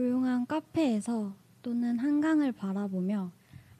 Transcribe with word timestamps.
조용한 0.00 0.46
카페에서 0.46 1.36
또는 1.60 1.98
한강을 1.98 2.52
바라보며 2.52 3.30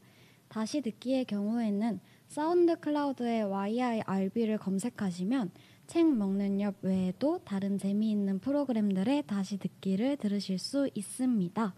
다시 0.48 0.80
듣기의 0.80 1.26
경우에는 1.26 2.00
사운드 2.34 2.74
클라우드의 2.80 3.44
yirb를 3.44 4.58
검색하시면 4.58 5.52
책 5.86 6.04
먹는 6.04 6.60
엽 6.60 6.74
외에도 6.82 7.38
다른 7.44 7.78
재미있는 7.78 8.40
프로그램들의 8.40 9.22
다시 9.28 9.56
듣기를 9.56 10.16
들으실 10.16 10.58
수 10.58 10.90
있습니다. 10.96 11.74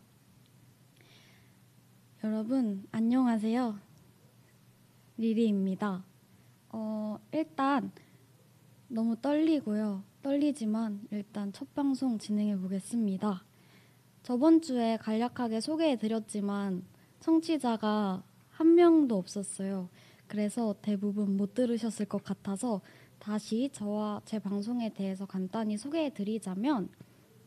여러분, 2.24 2.86
안녕하세요. 2.90 3.78
리리입니다. 5.18 6.06
어, 6.70 7.18
일단 7.32 7.92
너무 8.88 9.20
떨리고요. 9.20 10.04
떨리지만 10.22 11.06
일단 11.10 11.52
첫 11.52 11.74
방송 11.74 12.16
진행해 12.16 12.56
보겠습니다. 12.56 13.44
저번 14.22 14.62
주에 14.62 14.96
간략하게 14.96 15.60
소개해 15.60 15.98
드렸지만 15.98 16.82
청취자가 17.20 18.22
한 18.48 18.74
명도 18.74 19.18
없었어요. 19.18 19.90
그래서 20.27 20.74
대부분 20.82 21.36
못 21.36 21.55
들으셨을 21.55 22.06
것 22.06 22.22
같아서 22.22 22.80
다시 23.19 23.70
저와 23.72 24.22
제 24.24 24.38
방송에 24.38 24.92
대해서 24.92 25.27
간단히 25.27 25.77
소개해 25.77 26.14
드리자면, 26.14 26.89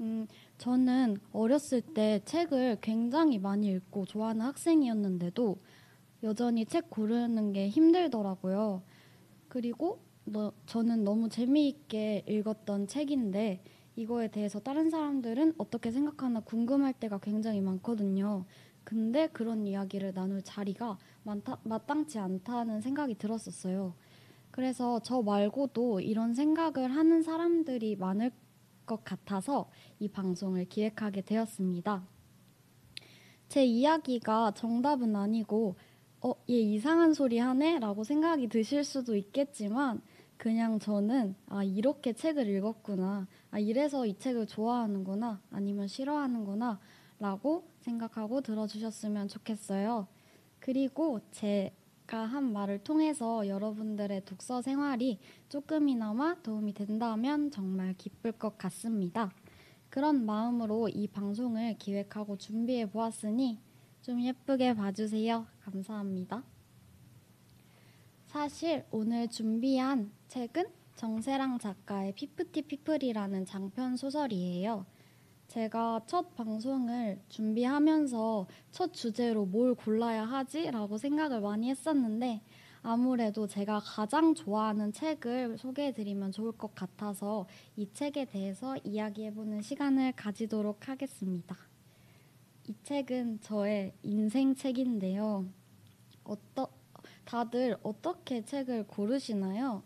음, 0.02 0.28
저는 0.58 1.18
어렸을 1.34 1.82
때 1.82 2.22
책을 2.26 2.78
굉장히 2.82 3.38
많이 3.38 3.68
읽고 3.68 4.06
좋아하는 4.06 4.42
학생이었는데도 4.42 5.58
여전히 6.24 6.66
책 6.66 6.90
고르는 6.90 7.54
게 7.54 7.70
힘들더라고요. 7.70 8.82
그리고 9.48 10.00
너, 10.26 10.52
저는 10.66 11.04
너무 11.04 11.30
재미있게 11.30 12.24
읽었던 12.28 12.88
책인데 12.88 13.62
이거에 13.96 14.30
대해서 14.30 14.60
다른 14.60 14.90
사람들은 14.90 15.56
어떻게 15.58 15.92
생각하나 15.92 16.40
궁금할 16.40 16.94
때가 16.94 17.20
굉장히 17.20 17.62
많거든요. 17.62 18.46
근데 18.84 19.28
그런 19.28 19.68
이야기를 19.68 20.14
나눌 20.14 20.42
자리가 20.42 20.98
많다, 21.24 21.60
마땅치 21.64 22.20
않다는 22.20 22.82
생각이 22.82 23.16
들었었어요. 23.16 23.94
그래서 24.52 25.00
저 25.04 25.22
말고도 25.22 26.02
이런 26.02 26.34
생각을 26.34 26.94
하는 26.96 27.22
사람들이 27.22 27.96
많을 27.96 28.32
것 28.86 29.04
같아서 29.04 29.70
이 30.00 30.08
방송을 30.08 30.66
기획하게 30.66 31.22
되었습니다. 31.22 32.04
제 33.48 33.66
이야기가 33.66 34.52
정답은 34.56 35.16
아니고, 35.16 35.76
어, 36.22 36.34
얘 36.50 36.56
이상한 36.56 37.14
소리 37.14 37.38
하네? 37.38 37.80
라고 37.80 38.04
생각이 38.04 38.50
드실 38.50 38.84
수도 38.84 39.16
있겠지만, 39.16 40.02
그냥 40.38 40.80
저는, 40.80 41.36
아, 41.48 41.64
이렇게 41.64 42.14
책을 42.14 42.48
읽었구나. 42.48 43.28
아, 43.52 43.60
이래서 43.60 44.06
이 44.06 44.18
책을 44.18 44.48
좋아하는구나. 44.48 45.42
아니면 45.52 45.88
싫어하는구나. 45.88 46.80
라고 47.20 47.68
생각하고 47.82 48.42
들어주셨으면 48.42 49.28
좋겠어요. 49.28 50.08
그리고 50.60 51.20
제 51.32 51.74
제가 52.10 52.24
한 52.26 52.52
말을 52.52 52.80
통해서 52.80 53.48
여러분들의 53.48 54.26
독서 54.26 54.64
생활이 54.64 55.20
조금이나마 55.48 56.42
도움이 56.42 56.74
된다면 56.74 57.52
정말 57.52 57.94
기쁠 57.94 58.32
것 58.32 58.58
같습니다. 58.58 59.32
그런 59.92 60.26
마음으로 60.26 60.90
이 60.90 61.08
방송을 61.08 61.78
기획하고 61.78 62.38
준비해 62.38 62.90
보았으니 62.90 63.60
좀 64.02 64.20
예쁘게 64.22 64.74
봐주세요. 64.74 65.46
감사합니다. 65.62 66.44
사실 68.26 68.86
오늘 68.90 69.28
준비한 69.28 70.12
책은 70.30 70.66
정세랑 70.96 71.60
작가의 71.60 72.14
피프티 72.14 72.64
피플이라는 72.64 73.46
장편 73.46 73.98
소설이에요. 73.98 74.86
제가 75.50 76.02
첫 76.06 76.36
방송을 76.36 77.20
준비하면서 77.28 78.46
첫 78.72 78.94
주제로 78.94 79.48
뭘 79.48 79.74
골라야 79.74 80.24
하지라고 80.24 81.00
생각을 81.00 81.42
많이 81.42 81.72
했었는데 81.72 82.42
아무래도 82.84 83.48
제가 83.48 83.82
가장 83.84 84.36
좋아하는 84.36 84.94
책을 84.94 85.58
소개해드리면 85.58 86.34
좋을 86.34 86.52
것 86.52 86.76
같아서 86.76 87.48
이 87.76 87.92
책에 87.92 88.26
대해서 88.26 88.78
이야기해보는 88.84 89.64
시간을 89.64 90.12
가지도록 90.12 90.88
하겠습니다. 90.88 91.58
이 92.68 92.76
책은 92.84 93.42
저의 93.42 93.94
인생 94.04 94.54
책인데요. 94.54 95.48
어떠, 96.26 96.70
다들 97.26 97.76
어떻게 97.82 98.46
책을 98.46 98.86
고르시나요? 98.86 99.82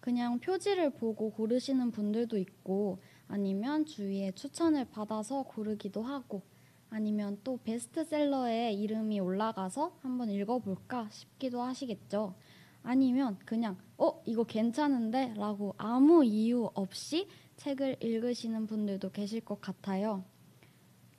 그냥 0.00 0.40
표지를 0.40 0.90
보고 0.90 1.30
고르시는 1.30 1.92
분들도 1.92 2.38
있고 2.38 2.98
아니면 3.30 3.86
주위에 3.86 4.32
추천을 4.32 4.84
받아서 4.86 5.44
고르기도 5.44 6.02
하고 6.02 6.42
아니면 6.90 7.38
또 7.44 7.60
베스트셀러에 7.62 8.72
이름이 8.72 9.20
올라가서 9.20 9.98
한번 10.02 10.28
읽어볼까 10.30 11.08
싶기도 11.10 11.62
하시겠죠. 11.62 12.34
아니면 12.82 13.38
그냥 13.44 13.78
어 13.96 14.20
이거 14.26 14.42
괜찮은데 14.42 15.34
라고 15.36 15.74
아무 15.78 16.24
이유 16.24 16.70
없이 16.74 17.28
책을 17.56 17.98
읽으시는 18.02 18.66
분들도 18.66 19.12
계실 19.12 19.42
것 19.42 19.60
같아요. 19.60 20.24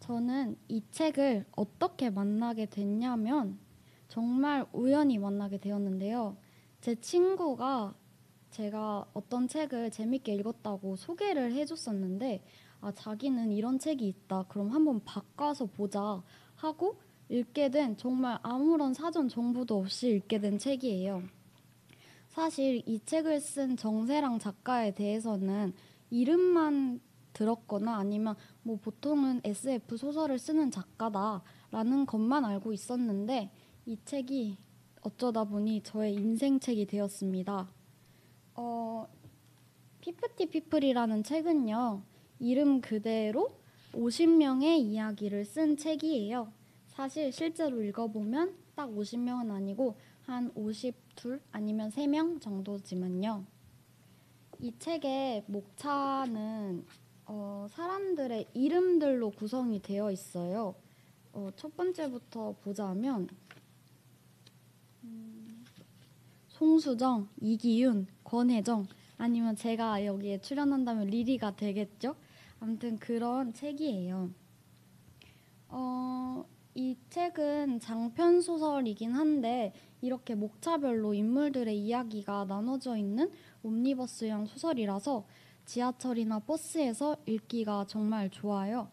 저는 0.02 0.58
이 0.68 0.84
책을 0.92 1.46
어떻게 1.56 2.10
만나게 2.10 2.66
됐냐면 2.66 3.58
정말 4.10 4.66
우연히 4.74 5.18
만나게 5.18 5.60
되었는데요. 5.60 6.36
제 6.82 6.96
친구가 6.96 7.96
제가 8.52 9.06
어떤 9.14 9.48
책을 9.48 9.92
재밌게 9.92 10.36
읽었다고 10.36 10.98
소개를 10.98 11.54
해줬었는데 11.54 12.44
아 12.82 12.92
자기는 12.92 13.52
이런 13.52 13.80
책이 13.80 14.08
있다. 14.08 14.46
그럼 14.50 14.70
한번 14.70 15.04
바꿔서 15.04 15.66
보자 15.66 16.22
하고 16.56 17.00
읽게 17.30 17.70
된 17.70 17.96
정말 17.96 18.40
아무런 18.44 18.94
사전 18.94 19.30
정보도 19.30 19.78
없이 19.80 20.10
읽게 20.10 20.40
된 20.40 20.58
책이에요. 20.58 21.24
사실 22.28 22.82
이 22.86 23.00
책을 23.06 23.40
쓴 23.40 23.78
정세랑 23.78 24.40
작가에 24.40 24.94
대해서는 24.94 25.74
이름만 26.10 27.00
들었거나 27.34 27.98
아니면 27.98 28.36
뭐 28.64 28.78
보통은 28.78 29.42
SF 29.44 29.96
소설을 29.96 30.40
쓰는 30.40 30.72
작가다라는 30.72 32.06
것만 32.06 32.44
알고 32.44 32.74
있었는데 32.74 33.52
이 33.86 33.98
책이 34.04 34.58
어쩌다 35.02 35.46
보니 35.46 35.82
저의 35.84 36.14
인생 36.14 36.60
책이 36.60 36.86
되었습니다. 36.86 37.70
어, 38.56 39.08
피프티 40.02 40.48
피플이라는 40.48 41.24
책은요. 41.24 42.02
이름 42.40 42.82
그대로 42.82 43.56
50명의 43.94 44.80
이야기를 44.80 45.46
쓴 45.46 45.78
책이에요. 45.78 46.52
사실 46.88 47.32
실제로 47.32 47.82
읽어보면 47.84 48.56
딱 48.76 48.90
50명은 48.90 49.52
아니고 49.52 49.96
한 50.24 50.52
52 50.56 51.40
아니면 51.52 51.90
3명 51.90 52.42
정도지만요. 52.42 53.46
이 54.60 54.74
책의 54.78 55.46
목차는 55.48 56.86
어, 57.26 57.68
사람들의 57.70 58.50
이름들로 58.54 59.32
구성이 59.32 59.82
되어 59.82 60.12
있어요. 60.12 60.76
어, 61.34 61.50
첫 61.56 61.76
번째부터 61.76 62.56
보자면 62.62 63.28
음, 65.04 65.64
송수정, 66.50 67.30
이기윤, 67.40 68.08
권혜정 68.32 68.88
아니면 69.18 69.58
제가 69.58 70.06
여기에 70.06 70.40
출연한다면 70.40 71.08
리리가 71.08 71.58
되겠죠? 71.58 72.16
아무튼 72.62 72.98
그런 72.98 73.54
책이에요. 73.54 74.30
어, 75.68 76.46
이 76.74 76.96
책은 77.10 77.82
장편 77.82 78.40
소설이긴 78.40 79.12
한데 79.12 79.74
이렇게 80.00 80.34
목차별로 80.36 81.14
인물들의 81.14 81.78
이야기가 81.78 82.46
나눠져 82.46 82.96
있는 82.96 83.30
옴니버스형 83.64 84.46
소설이라서 84.46 85.26
지하철이나 85.66 86.40
버스에서 86.40 87.18
읽기가 87.26 87.86
정말 87.88 88.30
좋아요. 88.30 88.90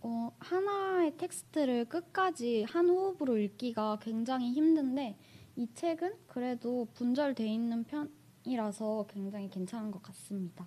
어, 0.00 0.32
하나의 0.40 1.16
텍스트를 1.18 1.84
끝까지 1.84 2.64
한 2.64 2.88
호흡으로 2.88 3.38
읽기가 3.38 4.00
굉장히 4.02 4.52
힘든데 4.52 5.16
이 5.54 5.68
책은 5.72 6.14
그래도 6.26 6.88
분절돼 6.94 7.46
있는 7.46 7.84
편 7.84 8.10
이라서 8.44 9.06
굉장히 9.08 9.48
괜찮은 9.48 9.90
것 9.90 10.02
같습니다. 10.02 10.66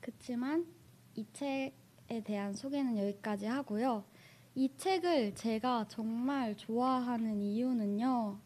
그렇지만 0.00 0.66
이 1.14 1.24
책에 1.32 2.22
대한 2.24 2.54
소개는 2.54 2.98
여기까지 2.98 3.46
하고요. 3.46 4.04
이 4.54 4.70
책을 4.76 5.34
제가 5.34 5.86
정말 5.88 6.56
좋아하는 6.56 7.42
이유는요. 7.42 8.38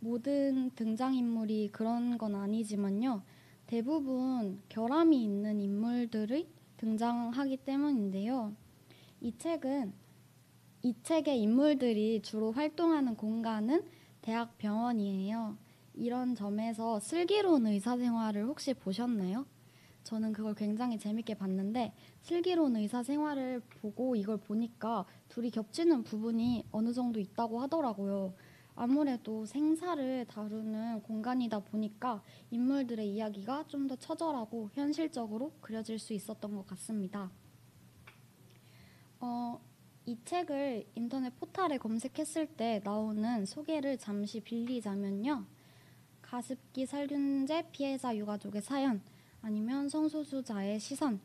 모든 0.00 0.70
등장인물이 0.74 1.70
그런 1.72 2.18
건 2.18 2.34
아니지만요. 2.34 3.22
대부분 3.66 4.60
결함이 4.68 5.22
있는 5.22 5.60
인물들이 5.60 6.48
등장하기 6.76 7.58
때문인데요. 7.58 8.54
이 9.20 9.36
책은 9.38 9.92
이 10.82 10.94
책의 11.04 11.40
인물들이 11.40 12.20
주로 12.22 12.50
활동하는 12.50 13.14
공간은 13.14 13.86
대학 14.20 14.58
병원이에요. 14.58 15.56
이런 15.94 16.34
점에서 16.34 17.00
슬기로운 17.00 17.66
의사생활을 17.66 18.44
혹시 18.46 18.74
보셨나요? 18.74 19.46
저는 20.04 20.32
그걸 20.32 20.54
굉장히 20.54 20.98
재밌게 20.98 21.34
봤는데 21.34 21.94
슬기로운 22.22 22.76
의사생활을 22.76 23.60
보고 23.80 24.16
이걸 24.16 24.36
보니까 24.38 25.04
둘이 25.28 25.50
겹치는 25.50 26.02
부분이 26.02 26.66
어느 26.72 26.92
정도 26.92 27.20
있다고 27.20 27.60
하더라고요. 27.60 28.34
아무래도 28.74 29.44
생사를 29.44 30.24
다루는 30.26 31.02
공간이다 31.02 31.60
보니까 31.60 32.22
인물들의 32.50 33.06
이야기가 33.14 33.66
좀 33.68 33.86
더 33.86 33.96
처절하고 33.96 34.70
현실적으로 34.72 35.52
그려질 35.60 35.98
수 35.98 36.14
있었던 36.14 36.54
것 36.54 36.66
같습니다. 36.68 37.30
어, 39.20 39.60
이 40.06 40.16
책을 40.24 40.86
인터넷 40.94 41.36
포탈에 41.38 41.78
검색했을 41.78 42.46
때 42.56 42.80
나오는 42.82 43.44
소개를 43.44 43.98
잠시 43.98 44.40
빌리자면요. 44.40 45.44
가습기 46.32 46.86
살균제 46.86 47.72
피해자 47.72 48.16
유가족의 48.16 48.62
사연, 48.62 49.02
아니면 49.42 49.90
성소수자의 49.90 50.80
시선, 50.80 51.20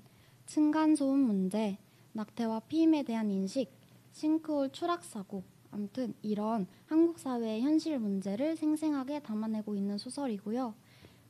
층간소음 0.47 1.17
문제, 1.17 1.77
낙태와 2.11 2.59
피임에 2.67 3.03
대한 3.03 3.31
인식, 3.31 3.71
싱크홀 4.11 4.73
추락 4.73 5.05
사고, 5.05 5.43
아무튼 5.71 6.13
이런 6.21 6.67
한국 6.87 7.19
사회의 7.19 7.61
현실 7.61 7.97
문제를 7.99 8.57
생생하게 8.57 9.21
담아내고 9.21 9.77
있는 9.77 9.97
소설이고요. 9.97 10.73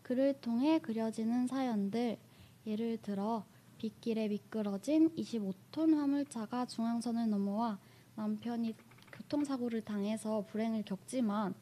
글을 0.01 0.41
통해 0.41 0.79
그려지는 0.79 1.45
사연들, 1.45 2.17
예를 2.65 2.97
들어 3.03 3.45
빗길에 3.77 4.27
미끄러진 4.29 5.13
25톤 5.15 5.93
화물차가 5.93 6.65
중앙선을 6.65 7.29
넘어와 7.29 7.77
남편이 8.15 8.73
교통사고를 9.11 9.81
당해서 9.81 10.47
불행을 10.47 10.81
겪지만 10.83 11.53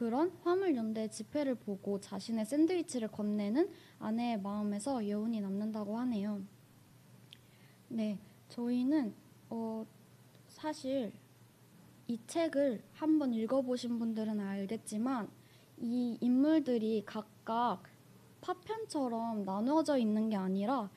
그런 0.00 0.30
화물연대 0.44 1.10
집회를 1.10 1.56
보고 1.56 2.00
자신의 2.00 2.46
샌드위치를 2.46 3.08
건네는 3.08 3.68
아내의 3.98 4.40
마음에서 4.40 5.06
여운이 5.06 5.42
남는다고 5.42 5.98
하네요. 5.98 6.40
네, 7.88 8.18
저희는 8.48 9.12
어, 9.50 9.86
사실 10.48 11.12
이 12.08 12.18
책을 12.26 12.82
한번 12.94 13.34
읽어보신 13.34 13.98
분들은 13.98 14.40
알겠지만 14.40 15.28
이 15.76 16.16
인물들이 16.22 17.02
각각 17.04 17.82
파편처럼 18.40 19.44
나누어져 19.44 19.98
있는 19.98 20.30
게 20.30 20.36
아니라 20.36 20.88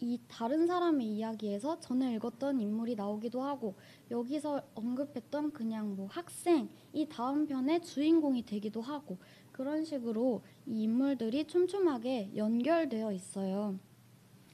이 0.00 0.20
다른 0.28 0.66
사람의 0.66 1.06
이야기에서 1.06 1.80
전에 1.80 2.14
읽었던 2.14 2.60
인물이 2.60 2.94
나오기도 2.94 3.42
하고 3.42 3.74
여기서 4.10 4.62
언급했던 4.74 5.52
그냥 5.52 5.96
뭐 5.96 6.06
학생 6.06 6.68
이 6.92 7.08
다음 7.08 7.46
편의 7.46 7.82
주인공이 7.82 8.44
되기도 8.44 8.80
하고 8.80 9.18
그런 9.50 9.84
식으로 9.84 10.42
이 10.66 10.84
인물들이 10.84 11.46
촘촘하게 11.46 12.30
연결되어 12.36 13.12
있어요. 13.12 13.78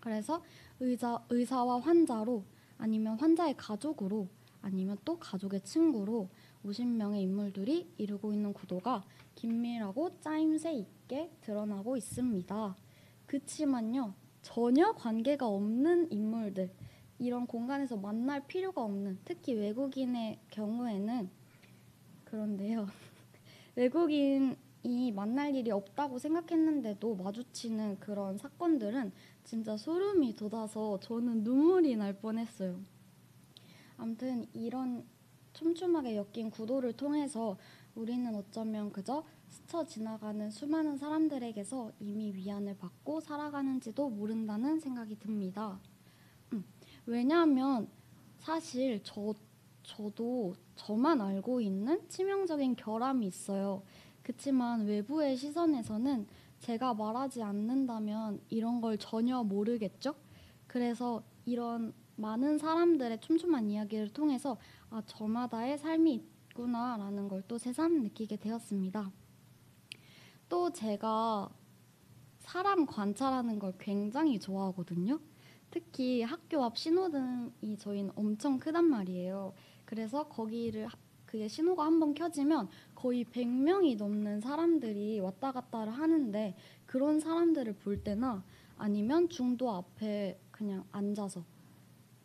그래서 0.00 0.42
의사, 0.80 1.22
의사와 1.28 1.80
환자로 1.80 2.42
아니면 2.78 3.18
환자의 3.18 3.54
가족으로 3.56 4.28
아니면 4.62 4.96
또 5.04 5.18
가족의 5.18 5.60
친구로 5.62 6.28
50명의 6.64 7.20
인물들이 7.20 7.92
이루고 7.98 8.32
있는 8.32 8.54
구도가 8.54 9.04
긴밀하고 9.34 10.20
짜임새 10.20 10.72
있게 10.72 11.30
드러나고 11.42 11.98
있습니다. 11.98 12.76
그치만요, 13.26 14.14
전혀 14.44 14.92
관계가 14.92 15.48
없는 15.48 16.12
인물들, 16.12 16.70
이런 17.18 17.46
공간에서 17.46 17.96
만날 17.96 18.46
필요가 18.46 18.84
없는, 18.84 19.18
특히 19.24 19.54
외국인의 19.54 20.38
경우에는 20.50 21.30
그런데요. 22.26 22.86
외국인이 23.74 25.12
만날 25.14 25.54
일이 25.54 25.70
없다고 25.70 26.18
생각했는데도 26.18 27.16
마주치는 27.16 28.00
그런 28.00 28.36
사건들은 28.36 29.12
진짜 29.44 29.78
소름이 29.78 30.36
돋아서 30.36 31.00
저는 31.00 31.42
눈물이 31.42 31.96
날 31.96 32.12
뻔했어요. 32.12 32.78
아무튼 33.96 34.46
이런 34.52 35.06
촘촘하게 35.54 36.16
엮인 36.16 36.50
구도를 36.50 36.92
통해서 36.92 37.56
우리는 37.94 38.34
어쩌면 38.34 38.90
그저 38.90 39.24
스쳐 39.48 39.84
지나가는 39.84 40.50
수많은 40.50 40.96
사람들에게서 40.96 41.92
이미 42.00 42.32
위안을 42.34 42.76
받고 42.76 43.20
살아가는지도 43.20 44.10
모른다는 44.10 44.80
생각이 44.80 45.18
듭니다. 45.18 45.78
음, 46.52 46.64
왜냐하면 47.06 47.88
사실 48.38 49.00
저, 49.04 49.32
저도 49.82 50.54
저만 50.74 51.20
알고 51.20 51.60
있는 51.60 52.08
치명적인 52.08 52.76
결함이 52.76 53.26
있어요. 53.26 53.82
그치만 54.22 54.86
외부의 54.86 55.36
시선에서는 55.36 56.26
제가 56.58 56.94
말하지 56.94 57.42
않는다면 57.42 58.40
이런 58.48 58.80
걸 58.80 58.98
전혀 58.98 59.42
모르겠죠? 59.42 60.14
그래서 60.66 61.22
이런 61.44 61.92
많은 62.16 62.58
사람들의 62.58 63.20
촘촘한 63.20 63.70
이야기를 63.70 64.12
통해서 64.12 64.56
아, 64.90 65.02
저마다의 65.06 65.78
삶이 65.78 66.24
있구나라는 66.54 67.28
걸 67.28 67.42
또 67.46 67.58
새삼 67.58 68.00
느끼게 68.02 68.36
되었습니다. 68.36 69.10
또 70.48 70.72
제가 70.72 71.50
사람 72.38 72.86
관찰하는 72.86 73.58
걸 73.58 73.74
굉장히 73.78 74.38
좋아하거든요. 74.38 75.20
특히 75.70 76.22
학교 76.22 76.62
앞 76.64 76.78
신호등이 76.78 77.76
저희는 77.78 78.12
엄청 78.14 78.58
크단 78.58 78.84
말이에요. 78.84 79.52
그래서 79.84 80.28
거기를 80.28 80.88
그게 81.26 81.48
신호가 81.48 81.84
한 81.84 81.98
번 81.98 82.14
켜지면 82.14 82.68
거의 82.94 83.24
100명이 83.24 83.96
넘는 83.98 84.40
사람들이 84.40 85.18
왔다 85.20 85.50
갔다를 85.52 85.92
하는데 85.92 86.56
그런 86.86 87.18
사람들을 87.18 87.74
볼 87.78 88.02
때나 88.04 88.44
아니면 88.78 89.28
중도 89.28 89.70
앞에 89.72 90.40
그냥 90.52 90.84
앉아서 90.92 91.44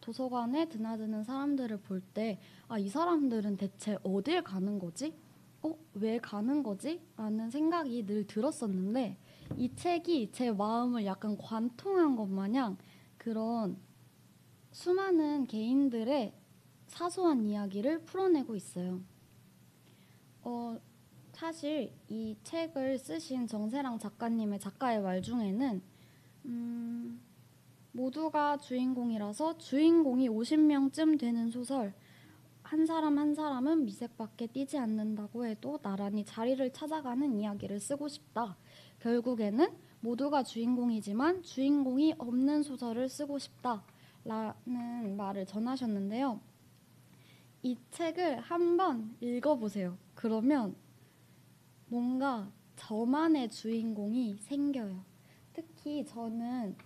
도서관에 0.10 0.68
드나드는 0.70 1.24
사람들을 1.24 1.82
볼 1.82 2.02
때, 2.02 2.40
아, 2.68 2.80
이 2.80 2.90
사람들은 2.90 3.58
대체 3.58 3.96
어딜 4.02 4.42
가는 4.42 4.80
거지? 4.80 5.14
어, 5.62 5.78
왜 5.94 6.18
가는 6.18 6.64
거지? 6.64 7.00
라는 7.16 7.52
생각이 7.52 8.08
늘 8.08 8.26
들었었는데, 8.26 9.18
이 9.56 9.76
책이 9.76 10.32
제 10.32 10.52
마음을 10.52 11.06
약간 11.06 11.38
관통한 11.38 12.16
것 12.16 12.26
마냥 12.28 12.76
그런 13.20 13.78
수많은 14.72 15.46
개인들의 15.46 16.34
사소한 16.88 17.46
이야기를 17.46 18.06
풀어내고 18.06 18.56
있어요. 18.56 19.02
어, 20.42 20.80
사실 21.34 21.94
이 22.08 22.36
책을 22.44 22.98
쓰신 22.98 23.46
정세랑 23.46 24.00
작가님의 24.00 24.60
작가의 24.60 25.02
말 25.02 25.22
중에는, 25.22 25.84
음, 26.46 27.22
모두가 28.00 28.56
주인공이라서 28.56 29.58
주인공이 29.58 30.30
50명쯤 30.30 31.20
되는 31.20 31.50
소설. 31.50 31.94
한 32.64 32.86
사람 32.86 33.18
한 33.18 33.36
사람은 33.36 33.84
미색밖에 33.84 34.48
띄지 34.48 34.78
않는다고 34.78 35.46
해도 35.46 35.80
나란히 35.80 36.24
자리를 36.24 36.72
찾아가는 36.72 37.34
이야기를 37.34 37.82
쓰고 37.82 38.08
싶다. 38.08 38.56
결국에는 39.02 39.68
모두가 40.00 40.44
주인공이지만 40.44 41.44
주인공이 41.44 42.16
없는 42.18 42.64
소설을 42.64 43.10
쓰고 43.10 43.38
싶다. 43.38 43.84
라는 44.24 45.18
말을 45.18 45.46
전하셨는데요. 45.46 46.40
이 47.64 47.78
책을 47.92 48.40
한번 48.40 49.14
읽어보세요. 49.20 49.98
그러면 50.16 50.74
뭔가 51.88 52.50
저만의 52.78 53.50
주인공이 53.50 54.38
생겨요. 54.38 55.04
특히 55.52 56.06
저는 56.06 56.78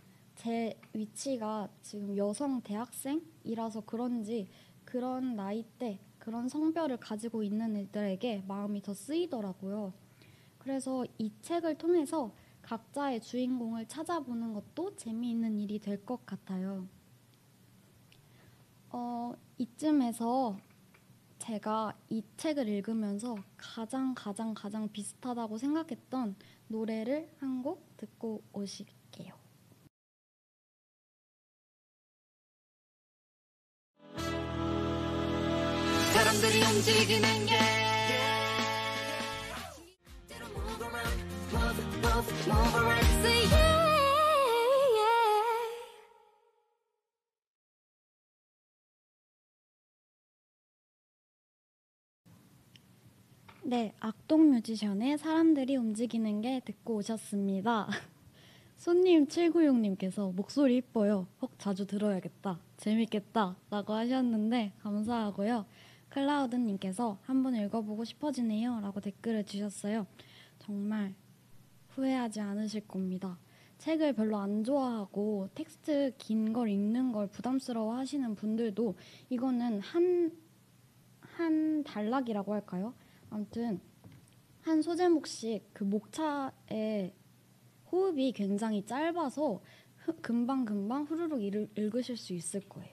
제 0.44 0.78
위치가 0.94 1.70
지금 1.82 2.18
여성 2.18 2.62
대학생이라서 2.62 3.82
그런지 3.86 4.50
그런 4.84 5.38
나이대, 5.38 6.02
그런 6.20 6.50
성별을 6.50 6.98
가지고 6.98 7.44
있는 7.44 7.78
일들에게 7.78 8.44
마음이 8.46 8.82
더 8.82 8.94
쓰이더라고요. 8.94 9.94
그래서 10.58 11.06
이 11.18 11.32
책을 11.42 11.78
통해서 11.78 12.36
각자의 12.62 13.22
주인공을 13.22 13.88
찾아보는 13.88 14.54
것도 14.54 14.98
재미있는 14.98 15.60
일이 15.60 15.80
될 15.80 16.04
것 16.06 16.26
같아요. 16.26 16.90
어, 18.90 19.34
이쯤에서 19.58 20.58
제가 21.40 21.98
이 22.10 22.22
책을 22.36 22.68
읽으면서 22.68 23.36
가장 23.56 24.14
가장 24.14 24.54
가장 24.54 24.90
비슷하다고 24.92 25.58
생각했던 25.58 26.36
노래를 26.68 27.30
한 27.40 27.64
곡 27.64 27.96
듣고 27.96 28.42
오실 28.52 28.88
사람들이 36.34 36.64
움직이는 36.64 37.46
게 37.46 37.54
네, 53.66 53.94
악동 54.00 54.52
뮤지션의 54.52 55.18
사람들이 55.18 55.78
움직이는 55.78 56.42
게 56.42 56.62
듣고 56.66 56.96
오셨습니다. 56.96 57.88
손님 58.78 59.28
796님께서 59.28 60.34
목소리 60.34 60.78
이뻐요. 60.78 61.28
혹 61.42 61.58
자주 61.60 61.86
들어야겠다. 61.86 62.60
재밌겠다. 62.78 63.56
라고 63.70 63.94
하셨는데 63.94 64.74
감사하고요. 64.82 65.66
클라우드님께서 66.14 67.18
한번 67.24 67.56
읽어보고 67.56 68.04
싶어지네요. 68.04 68.82
라고 68.82 69.02
댓글을 69.02 69.46
주셨어요. 69.46 70.06
정말 70.60 71.16
후회하지 71.90 72.40
않으실 72.40 72.88
겁니다. 72.88 73.40
책을 73.80 74.14
별로 74.14 74.38
안 74.38 74.64
좋아하고 74.64 75.50
텍스트 75.56 76.14
긴 76.20 76.54
걸 76.54 76.70
읽는 76.70 77.12
걸 77.12 77.28
부담스러워 77.28 77.96
하시는 77.98 78.36
분들도 78.36 78.96
이거는 79.32 79.80
한, 79.82 80.32
한 81.20 81.84
단락이라고 81.84 82.54
할까요? 82.54 82.94
아무튼 83.32 83.82
한 84.62 84.84
소제목씩 84.84 85.72
그 85.74 85.84
목차에 85.84 87.12
호흡이 87.92 88.32
굉장히 88.34 88.86
짧아서 88.86 89.62
금방금방 90.22 91.06
후루룩 91.06 91.42
읽으실 91.76 92.18
수 92.18 92.34
있을 92.34 92.62
거예요. 92.62 92.93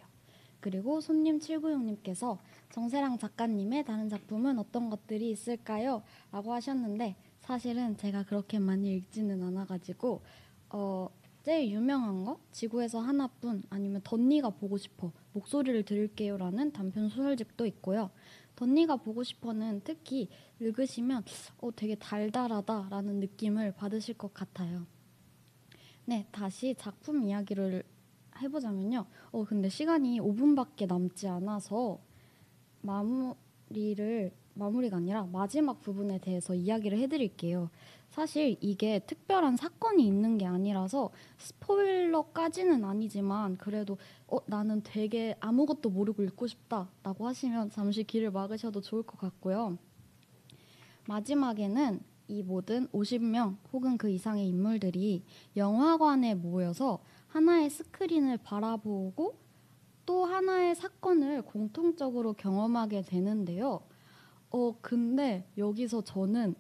그리고 0.60 1.00
손님 1.00 1.38
796님께서 1.38 2.38
정세랑 2.70 3.18
작가님의 3.18 3.84
다른 3.84 4.08
작품은 4.08 4.58
어떤 4.58 4.90
것들이 4.90 5.30
있을까요? 5.30 6.02
라고 6.30 6.52
하셨는데 6.52 7.16
사실은 7.40 7.96
제가 7.96 8.24
그렇게 8.24 8.58
많이 8.58 8.94
읽지는 8.94 9.42
않아가지고 9.42 10.22
어, 10.70 11.08
제일 11.42 11.72
유명한 11.72 12.24
거 12.24 12.38
지구에서 12.52 13.00
하나뿐 13.00 13.62
아니면 13.70 14.02
덧니가 14.04 14.50
보고 14.50 14.76
싶어 14.76 15.10
목소리를 15.32 15.82
들을게요라는 15.84 16.72
단편 16.72 17.08
소설집도 17.08 17.66
있고요. 17.66 18.10
덧니가 18.56 18.96
보고 18.96 19.24
싶어는 19.24 19.80
특히 19.84 20.28
읽으시면 20.60 21.24
어, 21.58 21.70
되게 21.74 21.94
달달하다라는 21.94 23.20
느낌을 23.20 23.72
받으실 23.72 24.18
것 24.18 24.34
같아요. 24.34 24.86
네, 26.04 26.26
다시 26.30 26.74
작품 26.76 27.22
이야기를 27.22 27.84
해보자면요. 28.42 29.06
어, 29.32 29.44
근데 29.44 29.68
시간이 29.68 30.20
5분밖에 30.20 30.86
남지 30.86 31.28
않아서 31.28 31.98
마무리를 32.82 34.32
마무리가 34.54 34.98
아니라 34.98 35.26
마지막 35.26 35.80
부분에 35.80 36.18
대해서 36.18 36.54
이야기를 36.54 36.98
해드릴게요. 36.98 37.70
사실 38.10 38.56
이게 38.60 38.98
특별한 39.06 39.56
사건이 39.56 40.04
있는 40.04 40.36
게 40.36 40.44
아니라서 40.44 41.10
스포일러까지는 41.38 42.84
아니지만 42.84 43.56
그래도 43.56 43.98
어, 44.26 44.38
나는 44.46 44.82
되게 44.82 45.36
아무것도 45.40 45.90
모르고 45.90 46.24
읽고 46.24 46.46
싶다라고 46.46 47.26
하시면 47.26 47.70
잠시 47.70 48.02
귀를 48.04 48.30
막으셔도 48.30 48.80
좋을 48.80 49.04
것 49.04 49.18
같고요. 49.18 49.78
마지막에는 51.06 52.00
이 52.28 52.42
모든 52.42 52.86
50명 52.88 53.56
혹은 53.72 53.96
그 53.96 54.08
이상의 54.08 54.46
인물들이 54.48 55.24
영화관에 55.56 56.34
모여서 56.34 57.00
하나의 57.30 57.70
스크린을 57.70 58.38
바라보고 58.38 59.38
또 60.04 60.24
하나의 60.24 60.74
사건을 60.74 61.42
공통적으로 61.42 62.32
경험하게 62.32 63.02
되는데요. 63.02 63.80
어, 64.50 64.74
근데 64.80 65.48
여기서 65.56 66.02
저는 66.02 66.54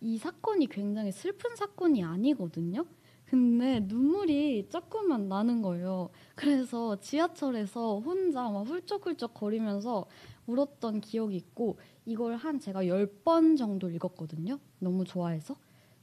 이 0.00 0.18
사건이 0.18 0.66
굉장히 0.66 1.12
슬픈 1.12 1.54
사건이 1.54 2.02
아니거든요. 2.02 2.84
근데 3.26 3.80
눈물이 3.80 4.68
조금만 4.70 5.28
나는 5.28 5.60
거예요. 5.62 6.08
그래서 6.34 6.98
지하철에서 6.98 8.00
혼자 8.00 8.48
막 8.50 8.66
훌쩍훌쩍 8.66 9.34
거리면서 9.34 10.06
울었던 10.46 11.02
기억이 11.02 11.36
있고 11.36 11.78
이걸 12.06 12.36
한 12.36 12.58
제가 12.58 12.84
10번 12.84 13.56
정도 13.56 13.90
읽었거든요. 13.90 14.58
너무 14.78 15.04
좋아해서. 15.04 15.56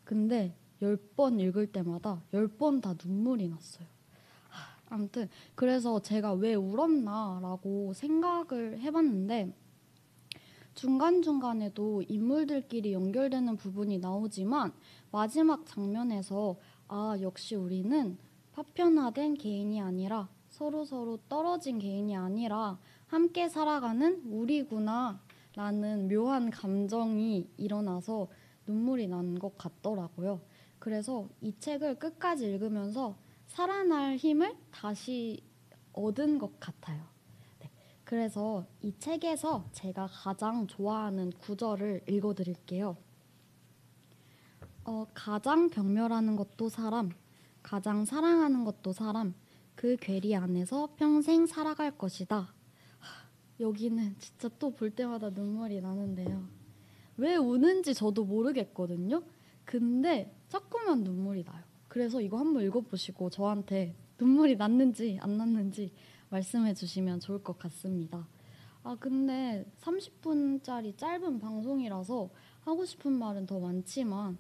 근데 0.03 0.55
10번 0.81 1.41
읽을 1.41 1.71
때마다 1.71 2.21
10번 2.31 2.81
다 2.81 2.93
눈물이 3.03 3.49
났어요. 3.49 3.94
아무튼 4.89 5.29
그래서 5.55 6.01
제가 6.01 6.33
왜 6.33 6.55
울었나라고 6.55 7.93
생각을 7.93 8.79
해봤는데 8.79 9.53
중간중간에도 10.73 12.01
인물들끼리 12.01 12.93
연결되는 12.93 13.55
부분이 13.55 13.99
나오지만 13.99 14.73
마지막 15.11 15.65
장면에서 15.65 16.57
아, 16.87 17.17
역시 17.21 17.55
우리는 17.55 18.17
파편화된 18.53 19.35
개인이 19.35 19.81
아니라 19.81 20.27
서로 20.49 20.85
서로 20.85 21.17
떨어진 21.29 21.79
개인이 21.79 22.15
아니라 22.15 22.77
함께 23.07 23.49
살아가는 23.49 24.21
우리구나 24.29 25.19
라는 25.55 26.09
묘한 26.09 26.49
감정이 26.49 27.49
일어나서 27.57 28.27
눈물이 28.67 29.07
난 29.07 29.35
것 29.39 29.57
같더라고요. 29.57 30.41
그래서 30.79 31.27
이 31.41 31.53
책을 31.57 31.97
끝까지 31.99 32.45
읽으면서 32.45 33.15
살아날 33.55 34.17
힘을 34.17 34.53
다시 34.69 35.41
얻은 35.93 36.39
것 36.39 36.59
같아요. 36.59 37.05
그래서 38.03 38.65
이 38.81 38.93
책에서 38.99 39.69
제가 39.71 40.07
가장 40.07 40.67
좋아하는 40.67 41.31
구절을 41.31 42.01
읽어드릴게요. 42.05 42.97
어, 44.83 45.07
가장 45.13 45.69
경멸하는 45.69 46.35
것도 46.35 46.67
사람, 46.67 47.11
가장 47.63 48.03
사랑하는 48.03 48.65
것도 48.65 48.91
사람, 48.91 49.33
그 49.73 49.95
괴리 50.01 50.35
안에서 50.35 50.89
평생 50.97 51.45
살아갈 51.45 51.97
것이다. 51.97 52.53
여기는 53.61 54.17
진짜 54.19 54.49
또 54.59 54.69
볼 54.69 54.91
때마다 54.91 55.29
눈물이 55.29 55.79
나는데요. 55.79 56.45
왜 57.15 57.37
우는지 57.37 57.93
저도 57.93 58.25
모르겠거든요. 58.25 59.23
근데 59.63 60.37
자꾸만 60.49 61.05
눈물이 61.05 61.45
나요. 61.45 61.64
그래서 61.95 62.19
이거 62.19 62.37
한번 62.37 62.61
읽어보시고 62.63 63.29
저한테 63.29 63.95
눈물이 64.19 64.57
났는지 64.57 65.17
안 65.21 65.37
났는지 65.37 65.93
말씀해 66.27 66.73
주시면 66.73 67.21
좋을 67.21 67.41
것 67.41 67.57
같습니다. 67.57 68.27
아, 68.83 68.97
근데 68.99 69.63
30분짜리 69.79 70.97
짧은 70.97 71.39
방송이라서 71.39 72.29
하고 72.65 72.83
싶은 72.83 73.13
말은 73.13 73.45
더 73.45 73.61
많지만 73.61 74.37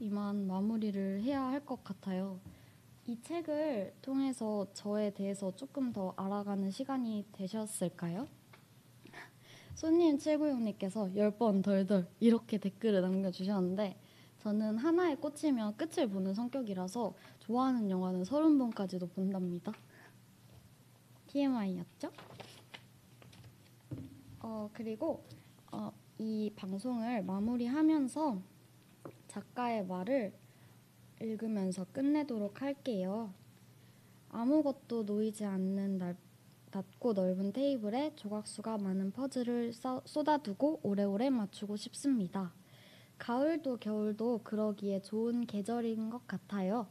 이만 0.00 0.46
마무리를 0.46 1.22
해야 1.22 1.44
할 1.44 1.64
것 1.64 1.82
같아요. 1.82 2.40
이 3.06 3.18
책을 3.22 3.94
통해서 4.02 4.66
저에 4.74 5.08
대해서 5.14 5.56
조금 5.56 5.94
더 5.94 6.12
알아가는 6.14 6.70
시간이 6.70 7.24
되셨을까요? 7.32 8.28
손님 9.74 10.18
796님께서 10.18 11.14
10번 11.14 11.62
덜덜 11.62 12.06
이렇게 12.20 12.58
댓글을 12.58 13.00
남겨주셨는데 13.00 13.96
저는 14.38 14.78
하나에 14.78 15.16
꽂히면 15.16 15.76
끝을 15.76 16.08
보는 16.08 16.32
성격이라서 16.34 17.14
좋아하는 17.40 17.90
영화는 17.90 18.22
30번까지도 18.22 19.12
본답니다. 19.12 19.72
TMI였죠? 21.26 22.12
어, 24.40 24.70
그리고 24.72 25.24
어, 25.72 25.92
이 26.18 26.52
방송을 26.54 27.22
마무리하면서 27.24 28.40
작가의 29.26 29.84
말을 29.86 30.32
읽으면서 31.20 31.84
끝내도록 31.92 32.62
할게요. 32.62 33.32
아무것도 34.30 35.02
놓이지 35.02 35.44
않는 35.44 35.98
날, 35.98 36.16
낮고 36.70 37.12
넓은 37.14 37.52
테이블에 37.52 38.14
조각수가 38.14 38.78
많은 38.78 39.10
퍼즐을 39.10 39.72
쏟아두고 39.72 40.80
오래오래 40.82 41.30
맞추고 41.30 41.76
싶습니다. 41.76 42.52
가을도 43.18 43.78
겨울도 43.78 44.40
그러기에 44.44 45.02
좋은 45.02 45.46
계절인 45.46 46.10
것 46.10 46.26
같아요. 46.26 46.86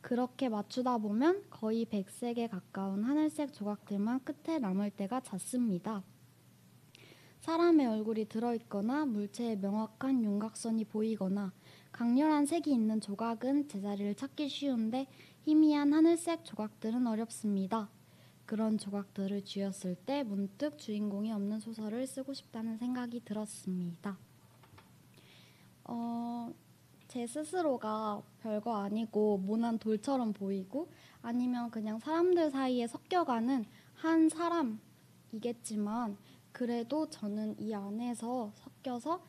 그렇게 0.00 0.48
맞추다 0.48 0.98
보면 0.98 1.44
거의 1.50 1.84
백색에 1.84 2.48
가까운 2.48 3.04
하늘색 3.04 3.52
조각들만 3.52 4.24
끝에 4.24 4.58
남을 4.58 4.90
때가 4.90 5.20
잦습니다. 5.20 6.04
사람의 7.40 7.86
얼굴이 7.86 8.26
들어있거나 8.28 9.06
물체의 9.06 9.58
명확한 9.58 10.24
윤곽선이 10.24 10.84
보이거나 10.86 11.52
강렬한 11.92 12.46
색이 12.46 12.72
있는 12.72 13.00
조각은 13.00 13.68
제자리를 13.68 14.14
찾기 14.16 14.48
쉬운데 14.48 15.06
희미한 15.42 15.92
하늘색 15.92 16.44
조각들은 16.44 17.06
어렵습니다. 17.06 17.88
그런 18.46 18.78
조각들을 18.78 19.44
쥐었을 19.44 19.96
때 20.06 20.22
문득 20.22 20.78
주인공이 20.78 21.32
없는 21.32 21.60
소설을 21.60 22.06
쓰고 22.06 22.32
싶다는 22.32 22.78
생각이 22.78 23.20
들었습니다. 23.24 24.18
어, 25.88 26.52
제 27.08 27.26
스스로가 27.26 28.22
별거 28.42 28.76
아니고 28.76 29.38
모난 29.38 29.78
돌처럼 29.78 30.32
보이고 30.32 30.88
아니면 31.22 31.70
그냥 31.70 31.98
사람들 31.98 32.50
사이에 32.50 32.86
섞여가는 32.86 33.64
한 33.94 34.28
사람이겠지만 34.28 36.16
그래도 36.52 37.08
저는 37.08 37.60
이 37.60 37.72
안에서 37.74 38.52
섞여서 38.54 39.22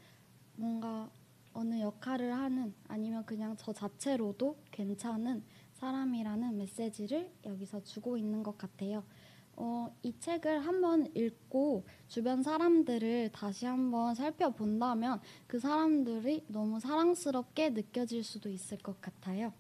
뭔가 0.56 1.10
어느 1.54 1.80
역할을 1.80 2.34
하는 2.34 2.74
아니면 2.88 3.26
그냥 3.26 3.56
저 3.58 3.74
자체로도 3.74 4.58
괜찮은 4.72 5.44
사람이라는 5.74 6.58
메시지를 6.58 7.32
여기서 7.46 7.84
주고 7.84 8.18
있는 8.18 8.42
것 8.44 8.58
같아요. 8.58 9.04
어, 9.60 9.92
이 10.04 10.14
책을 10.20 10.68
한번 10.68 11.12
읽고 11.16 11.84
주변 12.08 12.44
사람들을 12.44 13.32
다시 13.32 13.66
한번 13.66 14.14
살펴본다면 14.14 15.20
그 15.48 15.58
사람들이 15.60 16.46
너무 16.48 16.80
사랑스럽게 16.80 17.72
느껴질 17.72 18.24
수도 18.24 18.50
있을 18.50 18.78
것 18.78 19.02
같아요. 19.02 19.52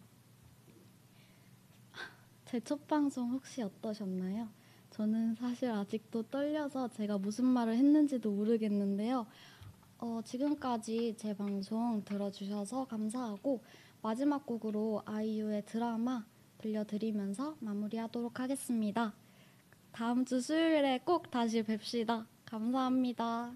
제 2.45 2.59
첫 2.59 2.87
방송 2.87 3.31
혹시 3.31 3.63
어떠셨나요? 3.63 4.47
저는 4.91 5.33
사실 5.35 5.71
아직도 5.71 6.23
떨려서 6.23 6.89
제가 6.89 7.17
무슨 7.17 7.45
말을 7.45 7.75
했는지도 7.75 8.31
모르겠는데요. 8.31 9.25
어, 9.97 10.21
지금까지 10.23 11.15
제 11.17 11.35
방송 11.35 12.03
들어주셔서 12.05 12.85
감사하고 12.85 13.63
마지막 14.03 14.45
곡으로 14.45 15.01
아이유의 15.05 15.65
드라마 15.65 16.23
들려드리면서 16.59 17.57
마무리하도록 17.61 18.39
하겠습니다. 18.39 19.13
다음 19.97 20.25
주 20.25 20.39
수요일에 20.39 20.99
꼭 21.03 21.31
다시 21.31 21.63
뵙시다. 21.63 22.27
감사합니다. 22.45 23.55